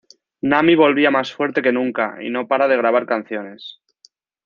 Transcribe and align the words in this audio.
Nami 0.41 0.73
volvía 0.73 1.11
más 1.11 1.31
fuerte 1.31 1.61
que 1.61 1.71
nunca 1.71 2.17
y 2.23 2.31
no 2.31 2.47
para 2.47 2.67
de 2.67 2.75
grabar 2.75 3.05
canciones. 3.05 3.83